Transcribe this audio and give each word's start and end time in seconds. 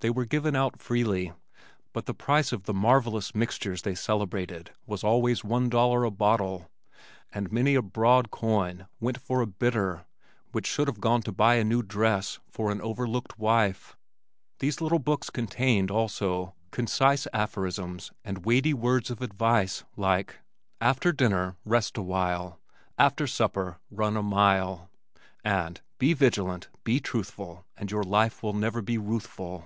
They 0.00 0.10
were 0.10 0.24
given 0.24 0.54
out 0.54 0.80
freely, 0.80 1.32
but 1.92 2.06
the 2.06 2.14
price 2.14 2.52
of 2.52 2.62
the 2.62 2.72
marvellous 2.72 3.34
mixtures 3.34 3.82
they 3.82 3.96
celebrated 3.96 4.70
was 4.86 5.02
always 5.02 5.42
one 5.42 5.68
dollar 5.68 6.04
a 6.04 6.12
bottle, 6.12 6.70
and 7.32 7.50
many 7.50 7.74
a 7.74 7.82
broad 7.82 8.30
coin 8.30 8.86
went 9.00 9.18
for 9.20 9.40
a 9.40 9.48
"bitter" 9.48 10.06
which 10.52 10.64
should 10.68 10.86
have 10.86 11.00
gone 11.00 11.22
to 11.22 11.32
buy 11.32 11.56
a 11.56 11.64
new 11.64 11.82
dress 11.82 12.38
for 12.48 12.70
an 12.70 12.80
overworked 12.82 13.36
wife. 13.36 13.96
These 14.60 14.80
little 14.80 15.00
books 15.00 15.28
contained, 15.28 15.90
also, 15.90 16.54
concise 16.70 17.26
aphorisms 17.32 18.12
and 18.24 18.44
weighty 18.44 18.74
words 18.74 19.10
of 19.10 19.20
advice 19.20 19.82
like 19.96 20.38
"After 20.80 21.10
dinner 21.10 21.56
rest 21.64 21.96
awhile; 21.96 22.60
after 22.96 23.26
supper 23.26 23.80
run 23.90 24.16
a 24.16 24.22
mile," 24.22 24.88
and 25.42 25.80
"Be 25.98 26.12
vigilant, 26.12 26.68
be 26.84 27.00
truthful 27.00 27.64
and 27.76 27.90
your 27.90 28.04
life 28.04 28.40
will 28.40 28.54
never 28.54 28.80
be 28.80 28.98
ruthful." 28.98 29.64